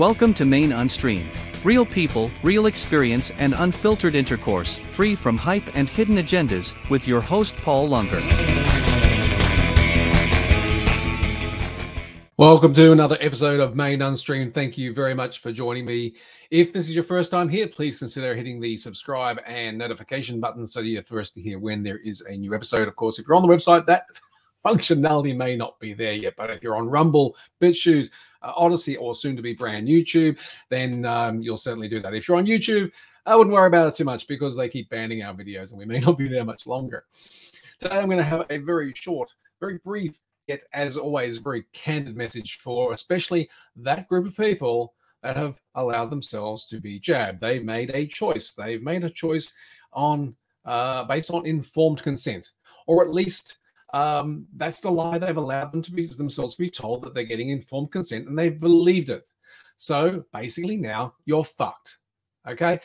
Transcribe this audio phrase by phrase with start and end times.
[0.00, 1.28] Welcome to Maine Unstreamed.
[1.62, 7.20] Real people, real experience, and unfiltered intercourse, free from hype and hidden agendas, with your
[7.20, 8.18] host Paul Lunger.
[12.38, 14.54] Welcome to another episode of Maine Unstreamed.
[14.54, 16.14] Thank you very much for joining me.
[16.50, 20.66] If this is your first time here, please consider hitting the subscribe and notification button
[20.66, 22.88] so you're first to hear when there is a new episode.
[22.88, 24.06] Of course, if you're on the website, that
[24.64, 28.10] functionality may not be there yet, but if you're on Rumble, BitChute,
[28.42, 32.14] uh, Odysee, or soon to be brand YouTube, then um, you'll certainly do that.
[32.14, 32.90] If you're on YouTube,
[33.26, 35.84] I wouldn't worry about it too much because they keep banning our videos and we
[35.84, 37.04] may not be there much longer.
[37.78, 42.16] Today, I'm going to have a very short, very brief, yet as always, very candid
[42.16, 47.40] message for especially that group of people that have allowed themselves to be jabbed.
[47.40, 48.54] They've made a choice.
[48.54, 49.54] They've made a choice
[49.92, 50.34] on
[50.64, 52.50] uh, based on informed consent,
[52.86, 53.58] or at least
[53.92, 57.50] um, that's the lie they've allowed them to be themselves be told that they're getting
[57.50, 59.26] informed consent and they've believed it.
[59.76, 61.98] So basically, now you're fucked.
[62.48, 62.80] Okay.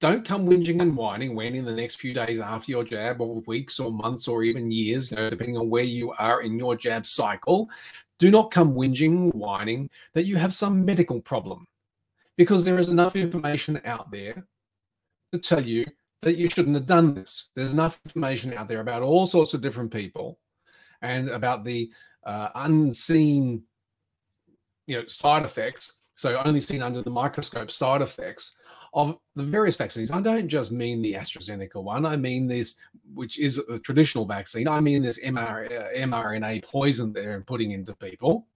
[0.00, 3.42] Don't come whinging and whining when in the next few days after your jab, or
[3.46, 6.76] weeks, or months, or even years, you know, depending on where you are in your
[6.76, 7.70] jab cycle,
[8.18, 11.66] do not come whinging, whining that you have some medical problem
[12.36, 14.46] because there is enough information out there
[15.32, 15.86] to tell you
[16.22, 17.50] that you shouldn't have done this.
[17.54, 20.38] There's enough information out there about all sorts of different people
[21.02, 21.90] and about the
[22.24, 23.62] uh, unseen
[24.86, 28.56] you know side effects so only seen under the microscope side effects
[28.96, 30.10] of the various vaccines.
[30.10, 32.06] I don't just mean the AstraZeneca one.
[32.06, 32.78] I mean this,
[33.14, 34.66] which is a traditional vaccine.
[34.66, 38.48] I mean this uh, mRNA poison they're putting into people.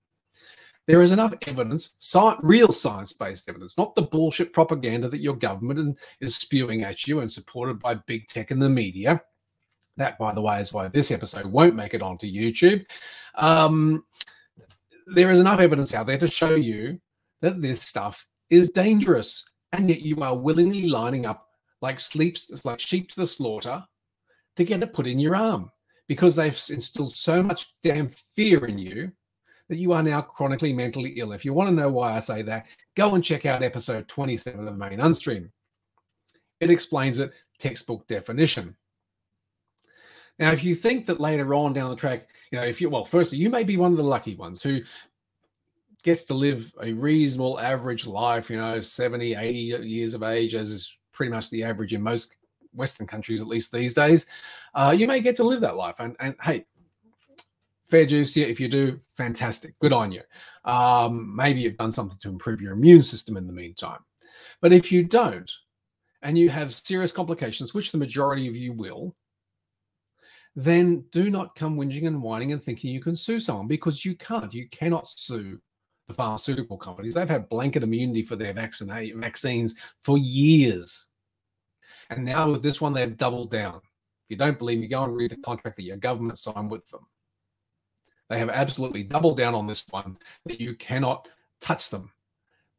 [0.86, 6.00] There is enough evidence, science, real science-based evidence, not the bullshit propaganda that your government
[6.20, 9.22] is spewing at you and supported by big tech and the media.
[10.00, 12.86] That, by the way, is why this episode won't make it onto YouTube.
[13.34, 14.02] Um,
[15.06, 16.98] there is enough evidence out there to show you
[17.42, 21.48] that this stuff is dangerous and yet you are willingly lining up
[21.82, 23.84] like sleeps like sheep to the slaughter
[24.56, 25.70] to get it put in your arm
[26.08, 29.12] because they've instilled so much damn fear in you
[29.68, 31.32] that you are now chronically mentally ill.
[31.32, 34.66] If you want to know why I say that, go and check out episode 27
[34.66, 35.50] of Main Unstream.
[36.58, 38.74] It explains it textbook definition.
[40.40, 43.04] Now, if you think that later on down the track, you know, if you, well,
[43.04, 44.80] firstly, you may be one of the lucky ones who
[46.02, 50.70] gets to live a reasonable average life, you know, 70, 80 years of age, as
[50.70, 52.38] is pretty much the average in most
[52.72, 54.24] Western countries, at least these days,
[54.74, 55.96] uh, you may get to live that life.
[55.98, 56.64] And, and hey,
[57.90, 58.34] fair juice.
[58.36, 59.78] If you do, fantastic.
[59.78, 60.22] Good on you.
[60.64, 64.00] Um, maybe you've done something to improve your immune system in the meantime.
[64.62, 65.50] But if you don't,
[66.22, 69.14] and you have serious complications, which the majority of you will,
[70.56, 74.16] then do not come whinging and whining and thinking you can sue someone because you
[74.16, 74.52] can't.
[74.52, 75.60] You cannot sue
[76.08, 77.14] the pharmaceutical companies.
[77.14, 81.08] They've had blanket immunity for their vaccine, vaccines for years.
[82.10, 83.76] And now with this one, they've doubled down.
[83.76, 86.88] If you don't believe me, go and read the contract that your government signed with
[86.90, 87.06] them.
[88.28, 91.28] They have absolutely doubled down on this one that you cannot
[91.60, 92.10] touch them.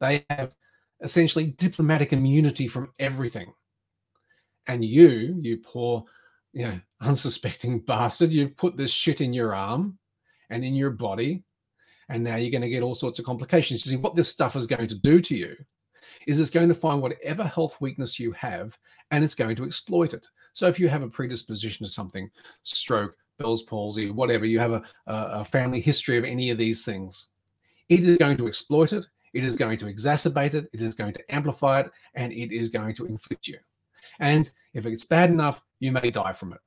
[0.00, 0.52] They have
[1.00, 3.52] essentially diplomatic immunity from everything.
[4.66, 6.04] And you, you poor,
[6.52, 9.98] you know, unsuspecting bastard, you've put this shit in your arm
[10.50, 11.44] and in your body
[12.08, 13.86] and now you're going to get all sorts of complications.
[13.86, 15.56] You see, what this stuff is going to do to you
[16.26, 18.76] is it's going to find whatever health weakness you have
[19.10, 20.26] and it's going to exploit it.
[20.52, 22.30] So if you have a predisposition to something,
[22.62, 27.28] stroke, Bell's palsy, whatever, you have a, a family history of any of these things,
[27.88, 29.06] it is going to exploit it.
[29.32, 30.68] It is going to exacerbate it.
[30.74, 33.56] It is going to amplify it, and it is going to inflict you.
[34.20, 36.60] And if it's bad enough, you may die from it.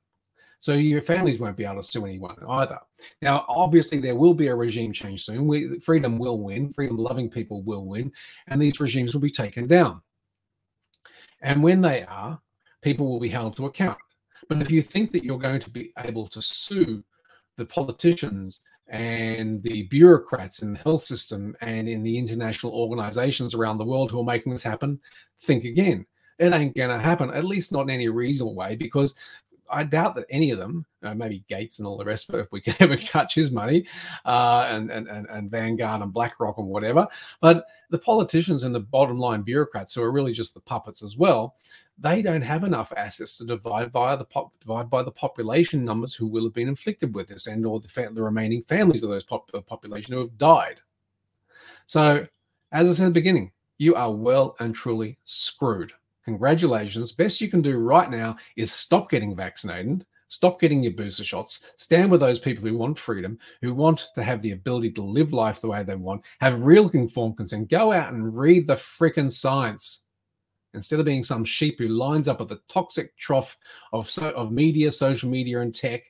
[0.60, 2.78] So your families won't be able to sue anyone either.
[3.22, 5.46] Now, obviously, there will be a regime change soon.
[5.46, 6.70] We, freedom will win.
[6.70, 8.12] Freedom loving people will win.
[8.48, 10.02] And these regimes will be taken down.
[11.40, 12.40] And when they are,
[12.82, 13.98] people will be held to account.
[14.48, 17.02] But if you think that you're going to be able to sue
[17.56, 23.78] the politicians and the bureaucrats in the health system and in the international organizations around
[23.78, 25.00] the world who are making this happen,
[25.40, 26.04] think again.
[26.38, 29.14] It ain't going to happen, at least not in any reasonable way, because
[29.70, 32.52] I doubt that any of them, uh, maybe Gates and all the rest it, if
[32.52, 33.86] we can ever touch his money,
[34.24, 37.06] uh, and, and, and, and Vanguard and BlackRock and whatever.
[37.40, 41.16] But the politicians and the bottom line bureaucrats, who are really just the puppets as
[41.16, 41.56] well,
[41.98, 46.14] they don't have enough assets to divide by the pop, divide by the population numbers
[46.14, 49.10] who will have been inflicted with this, and or the, fa- the remaining families of
[49.10, 50.80] those pop, population who have died.
[51.86, 52.26] So,
[52.72, 55.92] as I said at the beginning, you are well and truly screwed.
[56.26, 57.12] Congratulations.
[57.12, 60.04] Best you can do right now is stop getting vaccinated.
[60.26, 61.70] Stop getting your booster shots.
[61.76, 65.32] Stand with those people who want freedom, who want to have the ability to live
[65.32, 67.70] life the way they want, have real informed consent.
[67.70, 70.04] Go out and read the freaking science
[70.74, 73.56] instead of being some sheep who lines up at the toxic trough
[73.92, 76.02] of, so, of media, social media, and tech,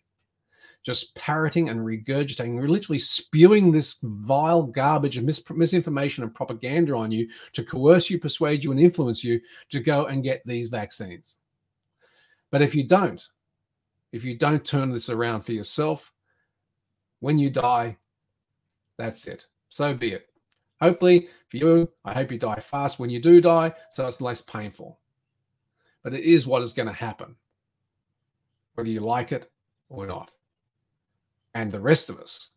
[0.86, 7.10] just parroting and regurgitating, literally spewing this vile garbage of mis- misinformation and propaganda on
[7.10, 11.38] you to coerce you, persuade you, and influence you to go and get these vaccines.
[12.52, 13.26] But if you don't,
[14.12, 16.12] if you don't turn this around for yourself,
[17.18, 17.96] when you die,
[18.96, 19.46] that's it.
[19.70, 20.28] So be it.
[20.80, 24.40] Hopefully, for you, I hope you die fast when you do die, so it's less
[24.40, 25.00] painful.
[26.04, 27.34] But it is what is going to happen,
[28.74, 29.50] whether you like it
[29.88, 30.30] or not.
[31.56, 32.50] And the rest of us,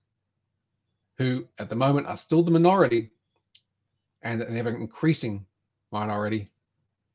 [1.19, 3.11] who at the moment are still the minority
[4.21, 5.45] and an ever increasing
[5.89, 6.51] minority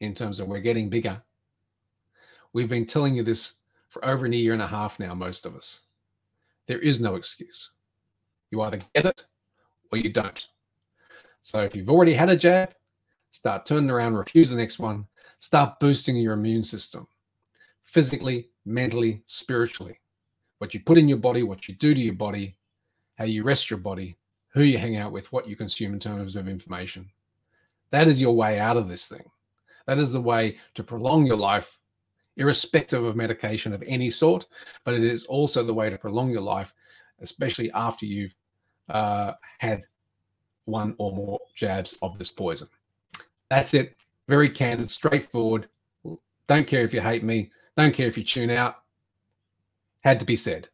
[0.00, 1.20] in terms of we're getting bigger,
[2.54, 3.58] we've been telling you this
[3.90, 5.82] for over a year and a half now, most of us.
[6.68, 7.72] There is no excuse.
[8.50, 9.26] You either get it
[9.92, 10.48] or you don't.
[11.42, 12.74] So if you've already had a jab,
[13.30, 15.06] start turning around, refuse the next one,
[15.38, 17.08] start boosting your immune system
[17.82, 19.98] physically, mentally, spiritually.
[20.64, 22.56] What you put in your body, what you do to your body,
[23.18, 24.16] how you rest your body,
[24.54, 27.10] who you hang out with, what you consume in terms of information.
[27.90, 29.26] That is your way out of this thing.
[29.86, 31.78] That is the way to prolong your life,
[32.38, 34.46] irrespective of medication of any sort.
[34.84, 36.72] But it is also the way to prolong your life,
[37.20, 38.34] especially after you've
[38.88, 39.82] uh, had
[40.64, 42.68] one or more jabs of this poison.
[43.50, 43.96] That's it.
[44.28, 45.68] Very candid, straightforward.
[46.46, 47.50] Don't care if you hate me.
[47.76, 48.76] Don't care if you tune out.
[50.04, 50.68] Had to be said.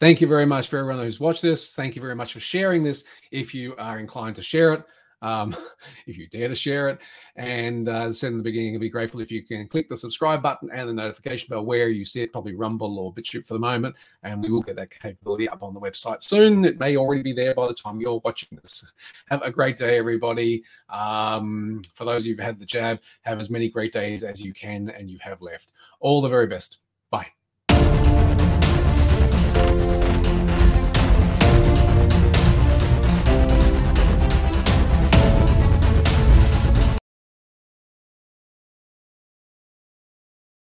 [0.00, 1.74] Thank you very much for everyone who's watched this.
[1.74, 3.04] Thank you very much for sharing this.
[3.30, 4.84] If you are inclined to share it,
[5.20, 5.54] um,
[6.06, 6.98] if you dare to share it.
[7.36, 10.42] And uh, said in the beginning, I'd be grateful if you can click the subscribe
[10.42, 13.60] button and the notification bell where you see it, probably Rumble or BitChute for the
[13.60, 13.96] moment.
[14.22, 16.64] And we will get that capability up on the website soon.
[16.64, 18.90] It may already be there by the time you're watching this.
[19.28, 20.64] Have a great day, everybody.
[20.88, 24.40] Um, for those of you who've had the jab, have as many great days as
[24.40, 25.74] you can and you have left.
[26.00, 26.78] All the very best.